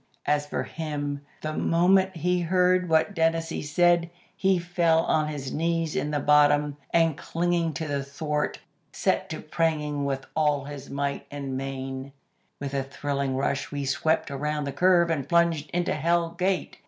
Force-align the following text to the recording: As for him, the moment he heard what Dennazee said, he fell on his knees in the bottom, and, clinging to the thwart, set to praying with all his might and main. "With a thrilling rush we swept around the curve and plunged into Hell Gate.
As 0.25 0.47
for 0.47 0.63
him, 0.63 1.21
the 1.43 1.53
moment 1.53 2.15
he 2.15 2.39
heard 2.41 2.89
what 2.89 3.13
Dennazee 3.13 3.61
said, 3.63 4.09
he 4.35 4.57
fell 4.57 5.01
on 5.01 5.27
his 5.27 5.53
knees 5.53 5.95
in 5.95 6.09
the 6.09 6.19
bottom, 6.19 6.75
and, 6.89 7.15
clinging 7.15 7.71
to 7.73 7.87
the 7.87 8.03
thwart, 8.03 8.57
set 8.91 9.29
to 9.29 9.39
praying 9.39 10.03
with 10.05 10.25
all 10.35 10.63
his 10.65 10.89
might 10.89 11.27
and 11.29 11.55
main. 11.55 12.13
"With 12.59 12.73
a 12.73 12.81
thrilling 12.81 13.35
rush 13.35 13.69
we 13.71 13.85
swept 13.85 14.31
around 14.31 14.63
the 14.63 14.71
curve 14.73 15.11
and 15.11 15.29
plunged 15.29 15.69
into 15.71 15.93
Hell 15.93 16.31
Gate. 16.31 16.79